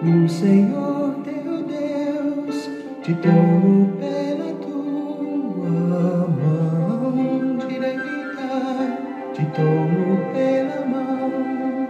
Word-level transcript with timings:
no 0.00 0.28
Senhor 0.28 1.16
teu 1.24 1.64
Deus, 1.64 2.70
te 3.02 3.14
tomo 3.14 3.92
pela 3.98 4.54
tua 4.62 6.28
mão 6.28 7.56
direita, 7.66 8.92
te 9.34 9.44
tomo 9.46 10.18
pela 10.32 10.86
mão, 10.86 11.88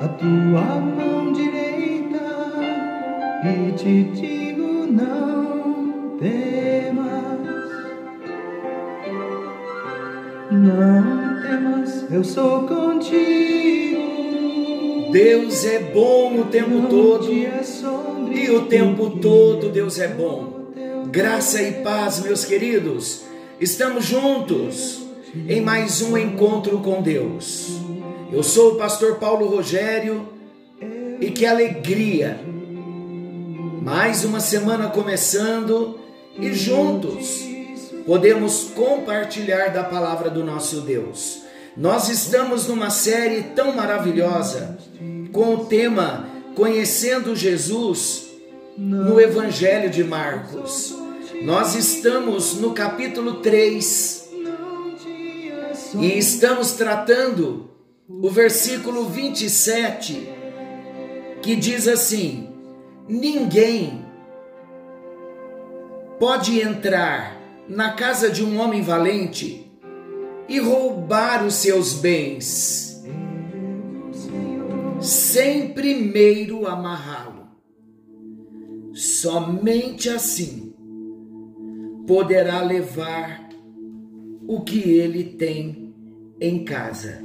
a 0.00 0.08
tua 0.08 0.80
mão 0.80 1.32
direita, 1.32 2.20
e 3.44 3.72
te 3.72 4.04
digo 4.04 4.86
não 4.92 6.16
temas, 6.18 7.40
não 10.50 11.40
temas, 11.40 12.12
eu 12.12 12.22
sou 12.22 12.66
contigo. 12.66 14.19
Deus 15.10 15.64
é 15.64 15.78
bom 15.80 16.40
o 16.40 16.44
tempo 16.46 16.88
todo 16.88 17.32
e 17.32 18.50
o 18.50 18.66
tempo 18.66 19.10
todo 19.18 19.68
Deus 19.68 19.98
é 19.98 20.06
bom. 20.06 20.70
Graça 21.10 21.60
e 21.60 21.82
paz, 21.82 22.20
meus 22.20 22.44
queridos. 22.44 23.22
Estamos 23.60 24.04
juntos 24.04 25.02
em 25.48 25.60
mais 25.60 26.00
um 26.00 26.16
encontro 26.16 26.78
com 26.78 27.02
Deus. 27.02 27.80
Eu 28.32 28.42
sou 28.42 28.72
o 28.72 28.76
pastor 28.76 29.16
Paulo 29.16 29.46
Rogério 29.46 30.28
e 31.20 31.30
que 31.30 31.44
alegria. 31.44 32.40
Mais 33.82 34.24
uma 34.24 34.38
semana 34.38 34.88
começando 34.88 35.98
e 36.38 36.52
juntos 36.52 37.44
podemos 38.06 38.70
compartilhar 38.74 39.68
da 39.68 39.82
palavra 39.82 40.30
do 40.30 40.44
nosso 40.44 40.80
Deus. 40.82 41.49
Nós 41.76 42.08
estamos 42.08 42.66
numa 42.66 42.90
série 42.90 43.42
tão 43.54 43.72
maravilhosa 43.72 44.76
com 45.32 45.54
o 45.54 45.66
tema 45.66 46.28
Conhecendo 46.56 47.36
Jesus 47.36 48.28
no 48.76 49.20
Evangelho 49.20 49.88
de 49.88 50.02
Marcos. 50.02 50.94
Nós 51.42 51.76
estamos 51.76 52.54
no 52.54 52.72
capítulo 52.72 53.34
3 53.34 54.30
e 56.00 56.18
estamos 56.18 56.72
tratando 56.72 57.70
o 58.08 58.28
versículo 58.28 59.04
27 59.04 60.28
que 61.40 61.54
diz 61.54 61.86
assim: 61.86 62.52
Ninguém 63.08 64.04
pode 66.18 66.60
entrar 66.60 67.40
na 67.68 67.92
casa 67.92 68.28
de 68.28 68.44
um 68.44 68.58
homem 68.58 68.82
valente 68.82 69.69
e 70.50 70.58
roubar 70.58 71.46
os 71.46 71.54
seus 71.54 71.94
bens, 71.94 73.00
sem 75.00 75.68
primeiro 75.72 76.66
amarrá-lo. 76.66 77.48
Somente 78.92 80.08
assim 80.10 80.74
poderá 82.04 82.60
levar 82.62 83.48
o 84.48 84.62
que 84.62 84.80
ele 84.90 85.22
tem 85.22 85.94
em 86.40 86.64
casa. 86.64 87.22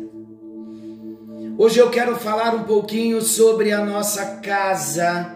Hoje 1.58 1.80
eu 1.80 1.90
quero 1.90 2.18
falar 2.18 2.54
um 2.54 2.66
pouquinho 2.66 3.24
sobre 3.24 3.72
a 3.72 3.84
nossa 3.84 4.36
casa, 4.36 5.36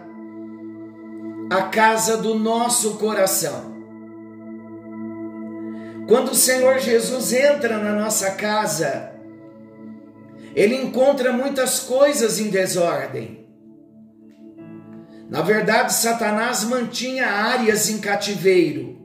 a 1.50 1.62
casa 1.62 2.16
do 2.18 2.38
nosso 2.38 2.98
coração. 2.98 3.79
Quando 6.10 6.32
o 6.32 6.34
Senhor 6.34 6.80
Jesus 6.80 7.32
entra 7.32 7.78
na 7.78 7.92
nossa 7.92 8.32
casa, 8.32 9.12
ele 10.56 10.74
encontra 10.74 11.32
muitas 11.32 11.78
coisas 11.78 12.40
em 12.40 12.50
desordem. 12.50 13.46
Na 15.28 15.40
verdade, 15.40 15.94
Satanás 15.94 16.64
mantinha 16.64 17.28
áreas 17.28 17.88
em 17.88 18.00
cativeiro, 18.00 18.98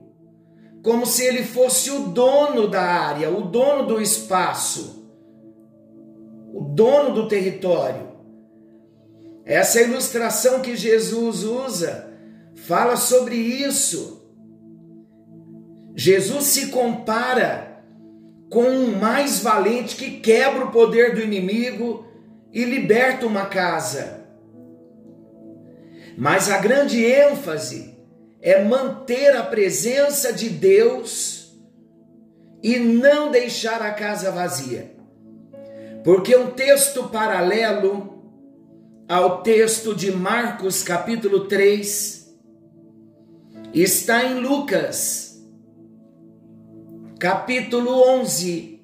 como 0.82 1.06
se 1.06 1.24
ele 1.24 1.44
fosse 1.44 1.92
o 1.92 2.08
dono 2.08 2.68
da 2.68 2.82
área, 2.82 3.30
o 3.30 3.42
dono 3.42 3.86
do 3.86 4.02
espaço, 4.02 5.08
o 6.56 6.62
dono 6.74 7.14
do 7.14 7.28
território. 7.28 8.16
Essa 9.46 9.80
ilustração 9.80 10.60
que 10.60 10.76
Jesus 10.76 11.44
usa 11.44 12.12
fala 12.56 12.98
sobre 12.98 13.36
isso. 13.36 14.25
Jesus 16.06 16.44
se 16.44 16.68
compara 16.68 17.84
com 18.52 18.62
um 18.62 18.96
mais 18.96 19.40
valente 19.40 19.96
que 19.96 20.20
quebra 20.20 20.66
o 20.66 20.72
poder 20.72 21.16
do 21.16 21.22
inimigo 21.22 22.06
e 22.54 22.64
liberta 22.64 23.26
uma 23.26 23.48
casa. 23.48 24.24
Mas 26.16 26.48
a 26.48 26.60
grande 26.60 27.04
ênfase 27.04 27.98
é 28.40 28.64
manter 28.64 29.36
a 29.36 29.42
presença 29.42 30.32
de 30.32 30.48
Deus 30.48 31.58
e 32.62 32.78
não 32.78 33.32
deixar 33.32 33.82
a 33.82 33.90
casa 33.90 34.30
vazia. 34.30 34.92
Porque 36.04 36.36
um 36.36 36.52
texto 36.52 37.06
paralelo 37.06 38.24
ao 39.10 39.42
texto 39.42 39.96
de 39.96 40.12
Marcos, 40.12 40.84
capítulo 40.84 41.48
3, 41.48 42.32
está 43.74 44.24
em 44.24 44.36
Lucas, 44.36 45.25
capítulo 47.20 47.92
11, 48.20 48.81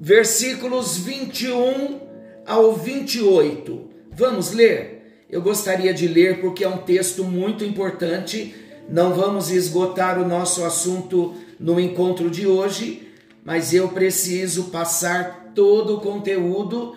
versículos 0.00 0.96
21 0.96 2.00
ao 2.44 2.74
28. 2.74 3.88
Vamos 4.10 4.52
ler? 4.52 5.24
Eu 5.30 5.40
gostaria 5.40 5.94
de 5.94 6.08
ler 6.08 6.40
porque 6.40 6.64
é 6.64 6.68
um 6.68 6.78
texto 6.78 7.22
muito 7.22 7.64
importante. 7.64 8.54
Não 8.88 9.14
vamos 9.14 9.50
esgotar 9.50 10.20
o 10.20 10.26
nosso 10.26 10.64
assunto 10.64 11.34
no 11.58 11.78
encontro 11.78 12.28
de 12.28 12.48
hoje, 12.48 13.08
mas 13.44 13.72
eu 13.72 13.88
preciso 13.90 14.64
passar 14.64 15.52
todo 15.54 15.96
o 15.96 16.00
conteúdo 16.00 16.96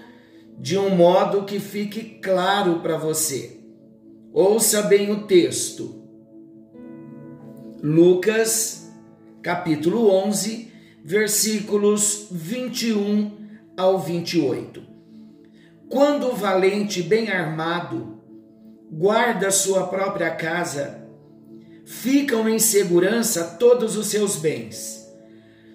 de 0.57 0.77
um 0.77 0.95
modo 0.95 1.44
que 1.44 1.59
fique 1.59 2.17
claro 2.21 2.79
para 2.79 2.97
você. 2.97 3.59
Ouça 4.33 4.81
bem 4.81 5.11
o 5.11 5.27
texto. 5.27 6.01
Lucas 7.83 8.82
capítulo 9.43 10.09
11, 10.09 10.71
versículos 11.03 12.27
21 12.31 13.29
ao 13.75 13.99
28. 13.99 14.81
Quando 15.89 16.27
o 16.27 16.35
valente 16.35 17.01
bem 17.01 17.29
armado 17.29 18.21
guarda 18.89 19.51
sua 19.51 19.87
própria 19.87 20.31
casa, 20.31 21.05
ficam 21.85 22.47
em 22.47 22.57
segurança 22.57 23.57
todos 23.59 23.97
os 23.97 24.07
seus 24.07 24.37
bens. 24.37 25.05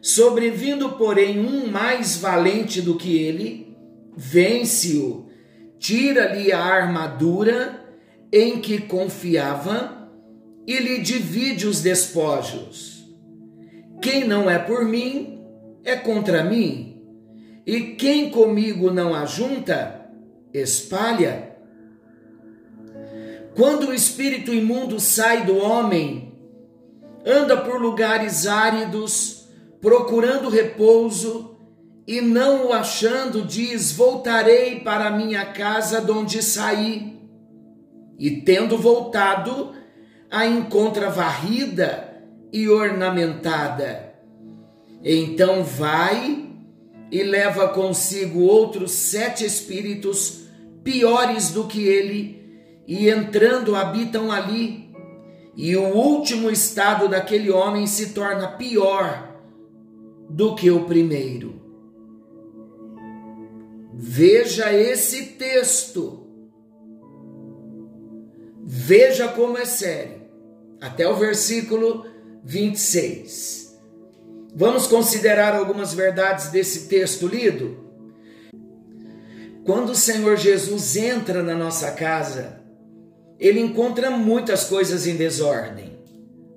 Sobrevindo, 0.00 0.92
porém, 0.92 1.38
um 1.38 1.66
mais 1.66 2.16
valente 2.16 2.80
do 2.80 2.96
que 2.96 3.18
ele, 3.18 3.76
vence-o, 4.16 5.28
tira-lhe 5.78 6.52
a 6.52 6.64
armadura 6.64 7.84
em 8.32 8.62
que 8.62 8.80
confiava 8.80 10.08
e 10.66 10.78
lhe 10.78 11.02
divide 11.02 11.66
os 11.66 11.82
despojos. 11.82 12.97
Quem 14.00 14.26
não 14.26 14.48
é 14.48 14.58
por 14.58 14.84
mim 14.84 15.44
é 15.84 15.96
contra 15.96 16.44
mim, 16.44 17.02
e 17.66 17.94
quem 17.96 18.30
comigo 18.30 18.90
não 18.90 19.14
ajunta, 19.14 20.06
espalha. 20.52 21.56
Quando 23.56 23.88
o 23.88 23.94
espírito 23.94 24.54
imundo 24.54 25.00
sai 25.00 25.44
do 25.44 25.56
homem, 25.56 26.32
anda 27.26 27.56
por 27.56 27.80
lugares 27.80 28.46
áridos, 28.46 29.48
procurando 29.80 30.48
repouso, 30.48 31.56
e 32.06 32.20
não 32.20 32.68
o 32.68 32.72
achando, 32.72 33.42
diz: 33.42 33.92
Voltarei 33.92 34.80
para 34.80 35.10
minha 35.10 35.44
casa 35.46 36.00
de 36.00 36.10
onde 36.10 36.42
saí. 36.42 37.18
E 38.18 38.30
tendo 38.42 38.78
voltado, 38.78 39.74
a 40.30 40.46
encontra 40.46 41.10
varrida 41.10 42.07
e 42.52 42.68
ornamentada. 42.68 44.14
Então 45.02 45.62
vai 45.62 46.48
e 47.10 47.22
leva 47.22 47.68
consigo 47.68 48.40
outros 48.40 48.92
sete 48.92 49.44
espíritos 49.44 50.48
piores 50.82 51.50
do 51.50 51.66
que 51.66 51.86
ele, 51.86 52.38
e 52.86 53.08
entrando 53.08 53.76
habitam 53.76 54.32
ali. 54.32 54.88
E 55.56 55.76
o 55.76 55.94
último 55.94 56.50
estado 56.50 57.08
daquele 57.08 57.50
homem 57.50 57.86
se 57.86 58.10
torna 58.14 58.48
pior 58.52 59.36
do 60.30 60.54
que 60.54 60.70
o 60.70 60.84
primeiro. 60.84 61.60
Veja 63.92 64.72
esse 64.72 65.32
texto. 65.32 66.26
Veja 68.64 69.28
como 69.28 69.58
é 69.58 69.64
sério. 69.64 70.22
Até 70.80 71.08
o 71.08 71.16
versículo 71.16 72.06
26. 72.48 73.78
Vamos 74.56 74.86
considerar 74.86 75.54
algumas 75.54 75.92
verdades 75.92 76.48
desse 76.48 76.88
texto 76.88 77.26
lido? 77.26 77.76
Quando 79.66 79.90
o 79.90 79.94
Senhor 79.94 80.34
Jesus 80.38 80.96
entra 80.96 81.42
na 81.42 81.54
nossa 81.54 81.90
casa, 81.90 82.62
ele 83.38 83.60
encontra 83.60 84.10
muitas 84.10 84.64
coisas 84.64 85.06
em 85.06 85.14
desordem. 85.14 85.98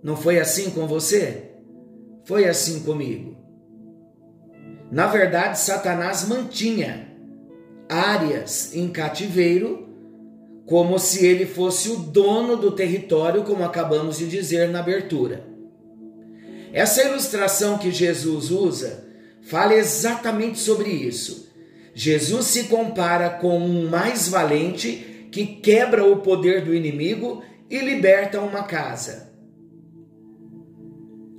Não 0.01 0.15
foi 0.15 0.39
assim 0.39 0.69
com 0.69 0.87
você? 0.87 1.51
Foi 2.23 2.47
assim 2.47 2.83
comigo. 2.83 3.35
Na 4.89 5.07
verdade, 5.07 5.59
Satanás 5.59 6.25
mantinha 6.25 7.09
áreas 7.89 8.73
em 8.73 8.87
cativeiro, 8.87 9.89
como 10.65 10.97
se 10.97 11.25
ele 11.25 11.45
fosse 11.45 11.89
o 11.89 11.97
dono 11.97 12.55
do 12.55 12.71
território, 12.71 13.43
como 13.43 13.65
acabamos 13.65 14.17
de 14.19 14.29
dizer 14.29 14.69
na 14.69 14.79
abertura. 14.79 15.50
Essa 16.73 17.03
ilustração 17.03 17.77
que 17.77 17.91
Jesus 17.91 18.51
usa 18.51 19.07
fala 19.43 19.73
exatamente 19.73 20.59
sobre 20.59 20.89
isso. 20.89 21.49
Jesus 21.93 22.45
se 22.45 22.63
compara 22.65 23.29
com 23.29 23.57
um 23.59 23.89
mais 23.89 24.27
valente 24.27 25.27
que 25.31 25.45
quebra 25.45 26.05
o 26.05 26.17
poder 26.17 26.63
do 26.63 26.73
inimigo 26.73 27.43
e 27.69 27.79
liberta 27.79 28.39
uma 28.39 28.63
casa. 28.63 29.31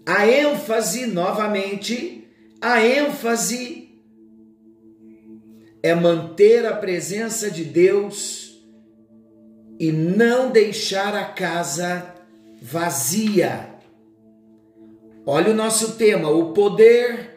A 0.05 0.27
ênfase, 0.27 1.07
novamente, 1.07 2.29
a 2.61 2.85
ênfase 2.85 3.91
é 5.83 5.95
manter 5.95 6.67
a 6.67 6.75
presença 6.75 7.51
de 7.51 7.65
Deus 7.65 8.63
e 9.79 9.91
não 9.91 10.51
deixar 10.51 11.15
a 11.15 11.25
casa 11.25 12.15
vazia. 12.61 13.72
Olha 15.27 15.51
o 15.51 15.55
nosso 15.55 15.97
tema: 15.97 16.31
o 16.31 16.53
poder 16.53 17.31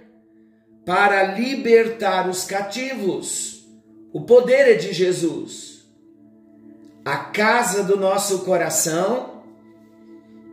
para 0.86 1.24
libertar 1.24 2.30
os 2.30 2.44
cativos. 2.46 3.66
O 4.14 4.22
poder 4.22 4.70
é 4.70 4.74
de 4.76 4.94
Jesus. 4.94 5.86
A 7.04 7.18
casa 7.18 7.84
do 7.84 7.98
nosso 7.98 8.40
coração 8.40 9.44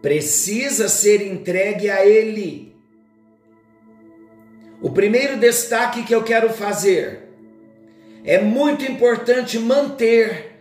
precisa 0.02 0.88
ser 0.88 1.22
entregue 1.22 1.88
a 1.88 2.04
Ele. 2.04 2.74
O 4.82 4.90
primeiro 4.90 5.38
destaque 5.38 6.02
que 6.02 6.14
eu 6.14 6.24
quero 6.24 6.50
fazer 6.50 7.28
é 8.24 8.40
muito 8.40 8.84
importante 8.84 9.58
manter 9.58 10.52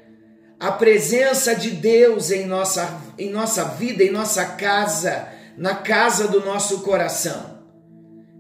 a 0.59 0.71
presença 0.71 1.55
de 1.55 1.71
Deus 1.71 2.29
em 2.29 2.45
nossa, 2.45 3.01
em 3.17 3.31
nossa 3.31 3.65
vida, 3.65 4.03
em 4.03 4.11
nossa 4.11 4.45
casa, 4.45 5.27
na 5.61 5.75
casa 5.75 6.27
do 6.27 6.43
nosso 6.43 6.79
coração. 6.79 7.59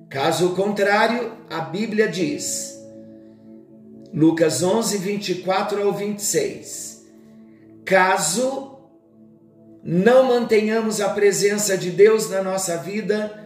Caso 0.09 0.55
contrário, 0.55 1.33
a 1.51 1.59
Bíblia 1.61 2.07
diz, 2.07 2.75
Lucas 4.11 4.63
11, 4.63 4.97
24 4.97 5.83
ao 5.83 5.93
26, 5.93 7.05
caso 7.85 8.75
não 9.83 10.23
mantenhamos 10.23 10.99
a 10.99 11.09
presença 11.09 11.77
de 11.77 11.91
Deus 11.91 12.27
na 12.27 12.41
nossa 12.41 12.77
vida, 12.77 13.39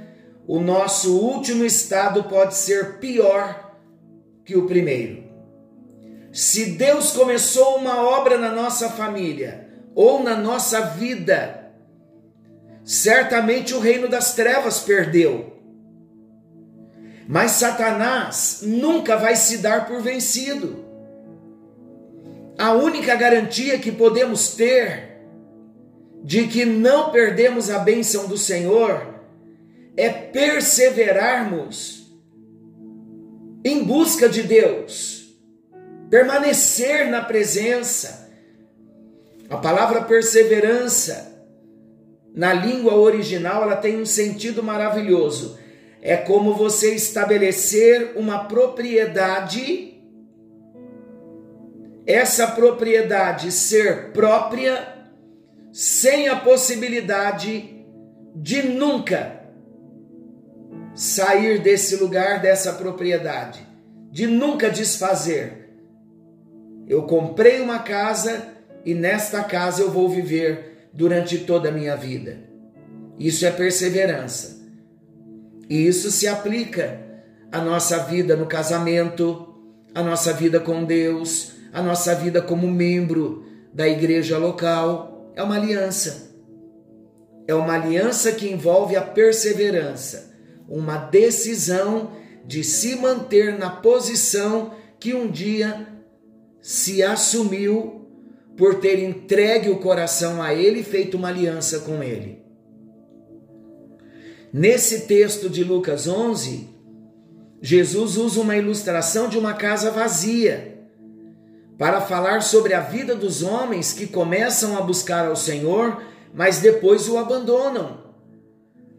o 0.48 0.62
nosso 0.62 1.20
último 1.20 1.66
estado 1.66 2.24
pode 2.24 2.56
ser 2.56 3.00
pior 3.00 3.76
que 4.46 4.56
o 4.56 4.66
primeiro. 4.68 5.26
Se 6.32 6.78
Deus 6.78 7.12
começou 7.12 7.76
uma 7.76 8.02
obra 8.02 8.38
na 8.38 8.54
nossa 8.54 8.90
família 8.90 9.68
ou 9.94 10.24
na 10.24 10.38
nossa 10.38 10.80
vida, 10.80 11.65
certamente 12.86 13.74
o 13.74 13.80
reino 13.80 14.08
das 14.08 14.36
trevas 14.36 14.80
perdeu. 14.80 15.54
Mas 17.28 17.54
Satanás 17.54 18.60
nunca 18.62 19.18
vai 19.18 19.36
se 19.36 19.58
dar 19.58 19.88
por 19.88 20.02
vencido. 20.04 20.86
A 22.58 22.72
única 22.74 23.16
garantia 23.16 23.80
que 23.80 23.92
podemos 23.92 24.50
ter 24.50 25.16
de 26.24 26.48
que 26.48 26.64
não 26.64 27.12
perdemos 27.12 27.72
a 27.72 27.80
bênção 27.80 28.28
do 28.28 28.38
Senhor 28.38 29.16
é 29.98 30.10
perseverarmos 30.10 32.06
em 33.64 33.84
busca 33.84 34.30
de 34.30 34.44
Deus, 34.44 35.36
permanecer 36.10 37.10
na 37.10 37.22
presença. 37.22 38.30
A 39.50 39.58
palavra 39.58 40.04
perseverança 40.04 41.35
na 42.36 42.54
língua 42.54 42.96
original 42.96 43.64
ela 43.64 43.78
tem 43.78 44.00
um 44.00 44.06
sentido 44.06 44.62
maravilhoso. 44.62 45.58
É 46.02 46.18
como 46.18 46.54
você 46.54 46.94
estabelecer 46.94 48.14
uma 48.16 48.44
propriedade 48.44 49.94
essa 52.06 52.46
propriedade 52.48 53.52
ser 53.52 54.12
própria 54.12 54.96
sem 55.74 56.28
a 56.28 56.36
possibilidade 56.36 57.84
de 58.36 58.62
nunca 58.62 59.42
sair 60.94 61.60
desse 61.60 61.96
lugar, 61.96 62.42
dessa 62.42 62.74
propriedade, 62.74 63.68
de 64.12 64.28
nunca 64.28 64.70
desfazer. 64.70 65.70
Eu 66.88 67.04
comprei 67.04 67.60
uma 67.60 67.80
casa 67.80 68.50
e 68.86 68.94
nesta 68.94 69.44
casa 69.44 69.82
eu 69.82 69.90
vou 69.90 70.08
viver 70.08 70.75
durante 70.96 71.40
toda 71.40 71.70
a 71.70 71.72
minha 71.72 71.96
vida. 71.96 72.40
Isso 73.20 73.46
é 73.46 73.52
perseverança. 73.52 74.66
E 75.70 75.86
isso 75.86 76.10
se 76.10 76.28
aplica 76.28 77.00
à 77.52 77.62
nossa 77.62 78.00
vida 78.00 78.36
no 78.36 78.48
casamento, 78.48 79.54
à 79.94 80.02
nossa 80.02 80.34
vida 80.34 80.60
com 80.60 80.84
Deus, 80.84 81.52
à 81.72 81.82
nossa 81.82 82.16
vida 82.16 82.42
como 82.42 82.68
membro 82.68 83.46
da 83.74 83.88
igreja 83.88 84.38
local. 84.38 85.32
É 85.36 85.44
uma 85.44 85.56
aliança. 85.56 86.34
É 87.48 87.54
uma 87.54 87.76
aliança 87.76 88.32
que 88.32 88.50
envolve 88.50 88.96
a 88.96 89.02
perseverança 89.02 90.34
uma 90.68 90.98
decisão 90.98 92.12
de 92.46 92.64
se 92.64 92.96
manter 92.96 93.58
na 93.58 93.70
posição 93.70 94.74
que 95.00 95.14
um 95.14 95.30
dia 95.30 95.88
se 96.62 97.04
assumiu 97.04 98.05
por 98.58 98.76
ter 98.76 99.00
entregue 99.00 99.70
o 99.70 99.80
coração 99.80 100.42
a 100.42 100.54
Ele 100.54 100.80
e 100.80 100.84
feito 100.84 101.18
uma 101.18 101.30
aliança 101.30 101.80
com 101.80 102.02
Ele. 102.02 102.44
Nesse 104.52 105.02
texto 105.02 105.50
de 105.50 105.64
Lucas 105.64 106.08
11, 106.08 106.70
Jesus 107.62 108.16
usa 108.16 108.40
uma 108.40 108.56
ilustração 108.56 109.28
de 109.28 109.38
uma 109.38 109.54
casa 109.54 109.92
vazia 109.92 110.76
para 111.78 112.00
falar 112.00 112.42
sobre 112.42 112.74
a 112.74 112.80
vida 112.80 113.16
dos 113.16 113.44
homens 113.44 113.92
que 113.92 114.08
começam 114.08 114.78
a 114.78 114.82
buscar 114.82 115.28
ao 115.28 115.36
Senhor, 115.36 116.02
mas 116.34 116.60
depois 116.60 117.10
o 117.10 117.18
abandonam. 117.18 118.06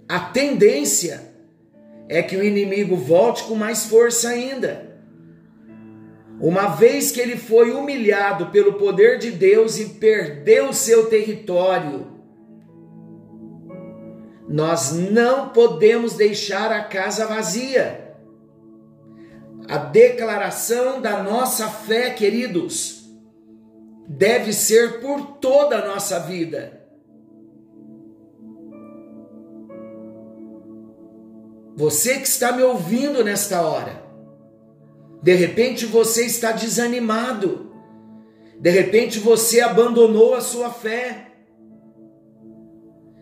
A 0.08 0.20
tendência 0.20 1.32
é 2.08 2.22
que 2.22 2.36
o 2.36 2.44
inimigo 2.44 2.96
volte 2.96 3.44
com 3.44 3.54
mais 3.54 3.86
força 3.86 4.28
ainda. 4.28 4.95
Uma 6.40 6.68
vez 6.68 7.10
que 7.10 7.20
ele 7.20 7.36
foi 7.36 7.70
humilhado 7.70 8.46
pelo 8.46 8.74
poder 8.74 9.18
de 9.18 9.30
Deus 9.30 9.78
e 9.78 9.86
perdeu 9.90 10.72
seu 10.72 11.08
território, 11.08 12.06
nós 14.48 14.92
não 14.92 15.48
podemos 15.48 16.14
deixar 16.14 16.70
a 16.70 16.84
casa 16.84 17.26
vazia. 17.26 18.14
A 19.68 19.78
declaração 19.78 21.00
da 21.00 21.22
nossa 21.22 21.68
fé, 21.68 22.10
queridos, 22.10 23.10
deve 24.06 24.52
ser 24.52 25.00
por 25.00 25.38
toda 25.38 25.78
a 25.78 25.88
nossa 25.88 26.20
vida. 26.20 26.86
Você 31.74 32.18
que 32.20 32.28
está 32.28 32.52
me 32.52 32.62
ouvindo 32.62 33.24
nesta 33.24 33.60
hora, 33.60 34.05
de 35.26 35.34
repente 35.34 35.86
você 35.86 36.24
está 36.24 36.52
desanimado, 36.52 37.72
de 38.60 38.70
repente 38.70 39.18
você 39.18 39.60
abandonou 39.60 40.36
a 40.36 40.40
sua 40.40 40.70
fé, 40.70 41.32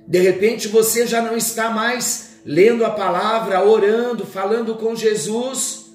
de 0.06 0.20
repente 0.20 0.68
você 0.68 1.06
já 1.06 1.22
não 1.22 1.34
está 1.34 1.70
mais 1.70 2.40
lendo 2.44 2.84
a 2.84 2.90
palavra, 2.90 3.64
orando, 3.64 4.26
falando 4.26 4.74
com 4.74 4.94
Jesus. 4.94 5.94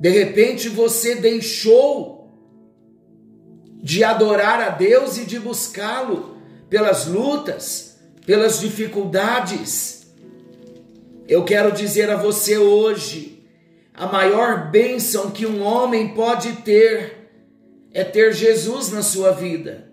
De 0.00 0.08
repente 0.08 0.70
você 0.70 1.16
deixou 1.16 2.30
de 3.82 4.02
adorar 4.02 4.58
a 4.62 4.70
Deus 4.70 5.18
e 5.18 5.26
de 5.26 5.38
buscá-lo 5.38 6.38
pelas 6.70 7.06
lutas, 7.06 7.98
pelas 8.24 8.58
dificuldades. 8.58 10.06
Eu 11.28 11.44
quero 11.44 11.70
dizer 11.72 12.08
a 12.08 12.16
você 12.16 12.56
hoje: 12.56 13.35
a 13.96 14.06
maior 14.06 14.70
bênção 14.70 15.30
que 15.30 15.46
um 15.46 15.62
homem 15.62 16.14
pode 16.14 16.52
ter 16.56 17.30
é 17.92 18.04
ter 18.04 18.32
Jesus 18.32 18.92
na 18.92 19.02
sua 19.02 19.32
vida, 19.32 19.90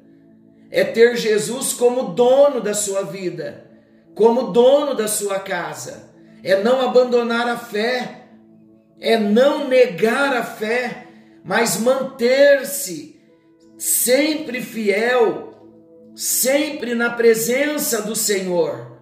é 0.70 0.84
ter 0.84 1.16
Jesus 1.16 1.72
como 1.72 2.10
dono 2.10 2.60
da 2.60 2.74
sua 2.74 3.04
vida, 3.04 3.66
como 4.14 4.52
dono 4.52 4.94
da 4.94 5.08
sua 5.08 5.40
casa, 5.40 6.12
é 6.44 6.62
não 6.62 6.82
abandonar 6.82 7.48
a 7.48 7.58
fé, 7.58 8.28
é 9.00 9.18
não 9.18 9.70
negar 9.70 10.36
a 10.36 10.44
fé, 10.44 11.08
mas 11.44 11.80
manter-se 11.80 13.22
sempre 13.78 14.62
fiel, 14.62 15.54
sempre 16.14 16.94
na 16.94 17.10
presença 17.10 18.02
do 18.02 18.16
Senhor 18.16 18.94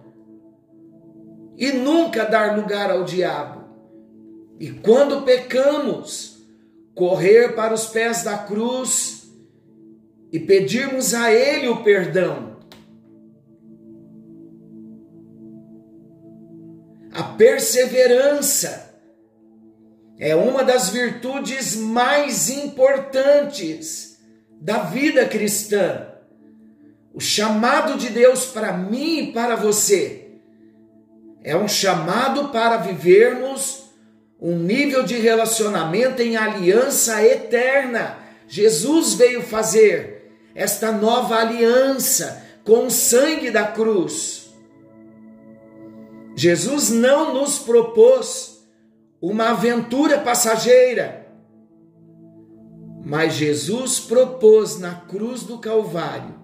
e 1.56 1.72
nunca 1.72 2.24
dar 2.24 2.56
lugar 2.56 2.90
ao 2.90 3.04
diabo. 3.04 3.61
E 4.62 4.70
quando 4.70 5.22
pecamos, 5.22 6.38
correr 6.94 7.56
para 7.56 7.74
os 7.74 7.86
pés 7.86 8.22
da 8.22 8.38
cruz 8.38 9.28
e 10.30 10.38
pedirmos 10.38 11.14
a 11.14 11.32
Ele 11.32 11.66
o 11.66 11.82
perdão. 11.82 12.58
A 17.10 17.24
perseverança 17.24 18.94
é 20.16 20.36
uma 20.36 20.62
das 20.62 20.90
virtudes 20.90 21.74
mais 21.74 22.48
importantes 22.48 24.16
da 24.60 24.84
vida 24.84 25.26
cristã. 25.26 26.06
O 27.12 27.18
chamado 27.18 27.98
de 27.98 28.10
Deus 28.10 28.46
para 28.46 28.72
mim 28.76 29.24
e 29.24 29.32
para 29.32 29.56
você 29.56 30.38
é 31.42 31.56
um 31.56 31.66
chamado 31.66 32.50
para 32.50 32.76
vivermos 32.76 33.81
um 34.42 34.58
nível 34.58 35.04
de 35.04 35.14
relacionamento 35.14 36.20
em 36.20 36.36
aliança 36.36 37.24
eterna. 37.24 38.18
Jesus 38.48 39.14
veio 39.14 39.40
fazer 39.40 40.32
esta 40.52 40.90
nova 40.90 41.36
aliança 41.36 42.44
com 42.64 42.86
o 42.86 42.90
sangue 42.90 43.52
da 43.52 43.64
cruz. 43.64 44.52
Jesus 46.34 46.90
não 46.90 47.32
nos 47.32 47.60
propôs 47.60 48.66
uma 49.20 49.50
aventura 49.50 50.18
passageira, 50.18 51.24
mas 53.04 53.34
Jesus 53.34 54.00
propôs 54.00 54.76
na 54.80 54.94
cruz 54.94 55.44
do 55.44 55.58
Calvário, 55.58 56.34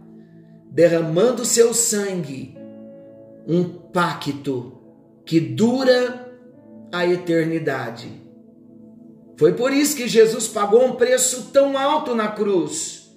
derramando 0.70 1.44
seu 1.44 1.74
sangue, 1.74 2.56
um 3.44 3.64
pacto 3.64 4.78
que 5.24 5.40
dura 5.40 6.27
a 6.92 7.06
eternidade. 7.06 8.10
Foi 9.36 9.52
por 9.52 9.72
isso 9.72 9.96
que 9.96 10.08
Jesus 10.08 10.48
pagou 10.48 10.84
um 10.84 10.96
preço 10.96 11.50
tão 11.52 11.78
alto 11.78 12.14
na 12.14 12.28
cruz. 12.28 13.10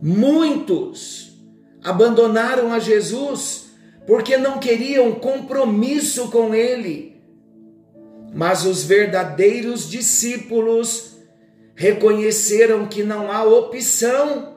Muitos 0.00 1.32
abandonaram 1.82 2.72
a 2.72 2.78
Jesus 2.78 3.70
porque 4.06 4.36
não 4.36 4.58
queriam 4.58 5.12
compromisso 5.12 6.30
com 6.30 6.54
Ele. 6.54 7.22
Mas 8.34 8.64
os 8.64 8.82
verdadeiros 8.82 9.88
discípulos 9.88 11.16
reconheceram 11.74 12.86
que 12.86 13.04
não 13.04 13.30
há 13.30 13.44
opção 13.44 14.52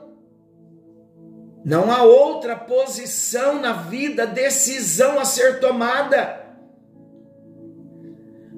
não 1.66 1.90
há 1.90 2.04
outra 2.04 2.54
posição 2.54 3.60
na 3.60 3.72
vida, 3.72 4.24
decisão 4.24 5.18
a 5.18 5.24
ser 5.24 5.58
tomada, 5.58 6.45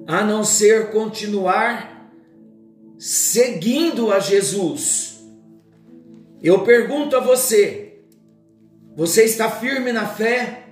a 0.09 0.25
não 0.25 0.43
ser 0.43 0.89
continuar 0.89 2.11
seguindo 2.97 4.11
a 4.11 4.19
Jesus. 4.19 5.23
Eu 6.41 6.63
pergunto 6.63 7.15
a 7.15 7.19
você: 7.19 8.01
você 8.95 9.23
está 9.23 9.49
firme 9.51 9.91
na 9.91 10.07
fé? 10.07 10.65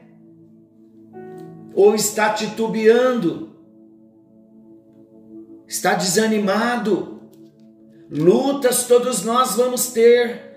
Ou 1.76 1.94
está 1.94 2.34
titubeando? 2.34 3.56
Está 5.68 5.94
desanimado? 5.94 7.22
Lutas 8.10 8.86
todos 8.86 9.24
nós 9.24 9.56
vamos 9.56 9.90
ter 9.90 10.48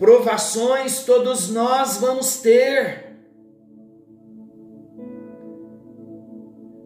Provações 0.00 1.04
todos 1.04 1.50
nós 1.50 1.98
vamos 1.98 2.38
ter. 2.38 3.09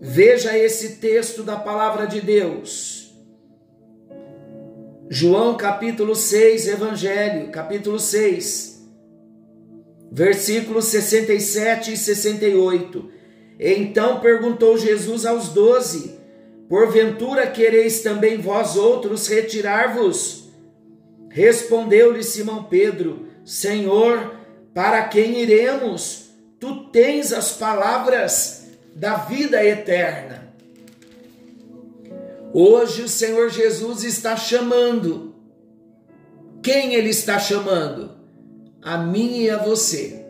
Veja 0.07 0.55
esse 0.59 0.97
texto 0.97 1.43
da 1.43 1.57
palavra 1.57 2.07
de 2.07 2.21
Deus. 2.21 3.11
João 5.09 5.57
capítulo 5.57 6.15
6, 6.15 6.69
Evangelho, 6.69 7.51
capítulo 7.51 7.99
6, 7.99 8.87
versículos 10.13 10.85
67 10.89 11.95
e 11.95 11.97
68. 11.97 13.11
Então 13.59 14.21
perguntou 14.21 14.77
Jesus 14.77 15.25
aos 15.25 15.49
doze: 15.49 16.19
Porventura 16.69 17.47
quereis 17.47 18.03
também 18.03 18.37
vós 18.37 18.77
outros 18.77 19.27
retirar-vos? 19.27 20.51
Respondeu-lhe 21.31 22.23
Simão 22.23 22.65
Pedro: 22.65 23.27
Senhor, 23.43 24.35
para 24.75 25.05
quem 25.05 25.41
iremos? 25.41 26.29
Tu 26.61 26.91
tens 26.91 27.33
as 27.33 27.53
palavras 27.53 28.64
da 28.95 29.17
vida 29.17 29.65
eterna. 29.65 30.55
Hoje 32.53 33.03
o 33.03 33.09
Senhor 33.09 33.51
Jesus 33.51 34.05
está 34.05 34.37
chamando. 34.37 35.35
Quem 36.63 36.95
ele 36.95 37.11
está 37.11 37.39
chamando? 37.39 38.13
A 38.81 38.97
mim 38.99 39.41
e 39.41 39.51
a 39.51 39.59
você, 39.59 40.25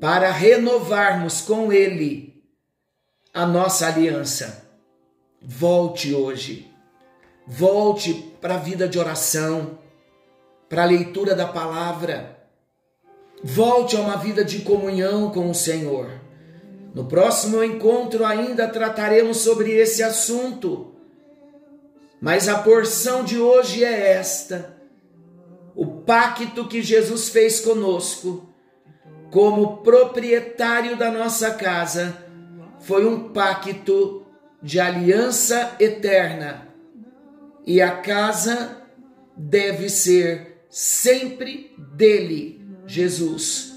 para 0.00 0.30
renovarmos 0.30 1.40
com 1.40 1.72
ele 1.72 2.42
a 3.34 3.44
nossa 3.44 3.86
aliança. 3.88 4.66
Volte 5.42 6.14
hoje. 6.14 6.70
Volte 7.46 8.14
para 8.40 8.54
a 8.54 8.58
vida 8.58 8.88
de 8.88 8.98
oração 8.98 9.78
para 10.68 10.82
a 10.82 10.86
leitura 10.86 11.34
da 11.34 11.46
palavra. 11.46 12.36
Volte 13.42 13.96
a 13.96 14.00
uma 14.00 14.16
vida 14.16 14.44
de 14.44 14.60
comunhão 14.60 15.30
com 15.30 15.50
o 15.50 15.54
Senhor. 15.54 16.10
No 16.96 17.04
próximo 17.04 17.62
encontro 17.62 18.24
ainda 18.24 18.66
trataremos 18.66 19.36
sobre 19.36 19.70
esse 19.70 20.02
assunto. 20.02 20.94
Mas 22.18 22.48
a 22.48 22.60
porção 22.60 23.22
de 23.22 23.38
hoje 23.38 23.84
é 23.84 24.12
esta: 24.12 24.78
o 25.74 25.84
pacto 25.84 26.66
que 26.66 26.80
Jesus 26.80 27.28
fez 27.28 27.60
conosco, 27.60 28.48
como 29.30 29.82
proprietário 29.82 30.96
da 30.96 31.10
nossa 31.10 31.50
casa, 31.50 32.16
foi 32.80 33.06
um 33.06 33.28
pacto 33.28 34.24
de 34.62 34.80
aliança 34.80 35.76
eterna. 35.78 36.66
E 37.66 37.82
a 37.82 37.98
casa 37.98 38.82
deve 39.36 39.90
ser 39.90 40.62
sempre 40.70 41.76
dele, 41.94 42.66
Jesus. 42.86 43.75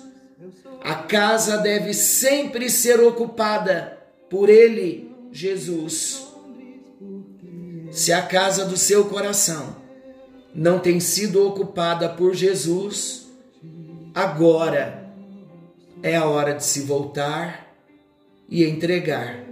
A 0.81 0.95
casa 0.95 1.57
deve 1.57 1.93
sempre 1.93 2.69
ser 2.69 2.99
ocupada 2.99 3.97
por 4.29 4.49
ele, 4.49 5.11
Jesus. 5.31 6.27
Se 7.91 8.13
a 8.13 8.21
casa 8.21 8.65
do 8.65 8.77
seu 8.77 9.05
coração 9.05 9.75
não 10.53 10.79
tem 10.79 10.99
sido 10.99 11.45
ocupada 11.45 12.09
por 12.09 12.33
Jesus, 12.33 13.27
agora 14.13 15.11
é 16.01 16.15
a 16.15 16.25
hora 16.25 16.53
de 16.53 16.63
se 16.63 16.81
voltar 16.81 17.75
e 18.47 18.63
entregar 18.63 19.43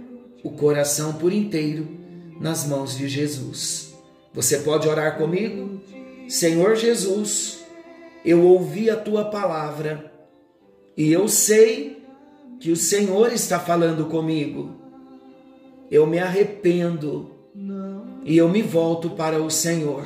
o 0.42 0.50
coração 0.50 1.14
por 1.14 1.32
inteiro 1.32 1.86
nas 2.40 2.66
mãos 2.66 2.96
de 2.96 3.08
Jesus. 3.08 3.94
Você 4.32 4.58
pode 4.58 4.88
orar 4.88 5.18
comigo? 5.18 5.80
Senhor 6.28 6.76
Jesus, 6.76 7.64
eu 8.24 8.44
ouvi 8.44 8.88
a 8.88 8.96
tua 8.96 9.26
palavra 9.26 10.12
e 10.98 11.12
eu 11.12 11.28
sei 11.28 12.02
que 12.58 12.72
o 12.72 12.76
Senhor 12.76 13.32
está 13.32 13.60
falando 13.60 14.06
comigo. 14.06 14.74
Eu 15.88 16.08
me 16.08 16.18
arrependo 16.18 17.30
e 18.24 18.36
eu 18.36 18.48
me 18.48 18.62
volto 18.62 19.10
para 19.10 19.40
o 19.40 19.48
Senhor 19.48 20.04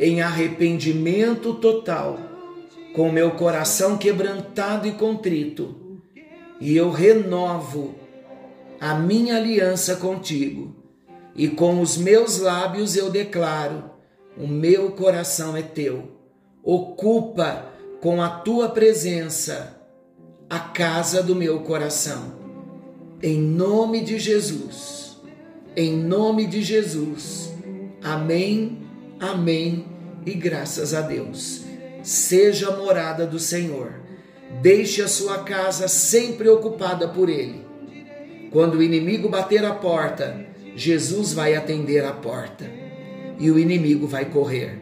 em 0.00 0.22
arrependimento 0.22 1.52
total, 1.56 2.18
com 2.94 3.12
meu 3.12 3.32
coração 3.32 3.98
quebrantado 3.98 4.88
e 4.88 4.92
contrito, 4.92 6.00
e 6.58 6.74
eu 6.74 6.90
renovo 6.90 7.94
a 8.80 8.94
minha 8.94 9.36
aliança 9.36 9.96
contigo, 9.96 10.74
e 11.36 11.48
com 11.48 11.82
os 11.82 11.98
meus 11.98 12.38
lábios 12.38 12.96
eu 12.96 13.10
declaro 13.10 13.90
o 14.38 14.46
meu 14.46 14.92
coração 14.92 15.54
é 15.54 15.62
teu. 15.62 16.08
Ocupa 16.64 17.66
com 18.00 18.22
a 18.22 18.30
tua 18.30 18.70
presença 18.70 19.81
a 20.52 20.58
casa 20.58 21.22
do 21.22 21.34
meu 21.34 21.60
coração. 21.60 22.34
Em 23.22 23.40
nome 23.40 24.02
de 24.02 24.18
Jesus. 24.18 25.16
Em 25.74 25.96
nome 25.96 26.46
de 26.46 26.60
Jesus. 26.62 27.50
Amém, 28.02 28.82
amém 29.18 29.86
e 30.26 30.34
graças 30.34 30.92
a 30.92 31.00
Deus. 31.00 31.62
Seja 32.02 32.68
a 32.68 32.76
morada 32.76 33.26
do 33.26 33.38
Senhor. 33.38 33.94
Deixe 34.60 35.00
a 35.00 35.08
sua 35.08 35.38
casa 35.38 35.88
sempre 35.88 36.50
ocupada 36.50 37.08
por 37.08 37.30
Ele. 37.30 37.64
Quando 38.50 38.74
o 38.74 38.82
inimigo 38.82 39.30
bater 39.30 39.64
a 39.64 39.72
porta, 39.72 40.44
Jesus 40.76 41.32
vai 41.32 41.54
atender 41.54 42.04
a 42.04 42.12
porta 42.12 42.70
e 43.38 43.50
o 43.50 43.58
inimigo 43.58 44.06
vai 44.06 44.26
correr. 44.26 44.78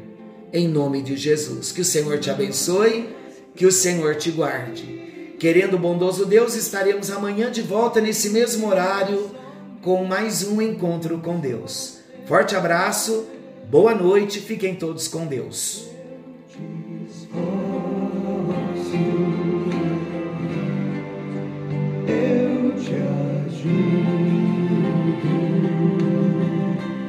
em 0.52 0.66
nome 0.66 1.00
de 1.00 1.16
Jesus. 1.16 1.70
Que 1.70 1.82
o 1.82 1.84
Senhor 1.84 2.18
te 2.18 2.28
abençoe, 2.28 3.08
que 3.54 3.66
o 3.66 3.70
Senhor 3.70 4.16
te 4.16 4.32
guarde. 4.32 5.09
Querendo 5.40 5.76
o 5.76 5.78
bondoso 5.78 6.26
Deus, 6.26 6.54
estaremos 6.54 7.10
amanhã 7.10 7.50
de 7.50 7.62
volta 7.62 7.98
nesse 7.98 8.28
mesmo 8.28 8.68
horário 8.68 9.30
com 9.80 10.04
mais 10.04 10.46
um 10.46 10.60
encontro 10.60 11.16
com 11.20 11.40
Deus. 11.40 12.00
Forte 12.26 12.54
abraço, 12.54 13.24
boa 13.70 13.94
noite, 13.94 14.38
fiquem 14.38 14.74
todos 14.74 15.08
com 15.08 15.24
Deus. 15.24 15.89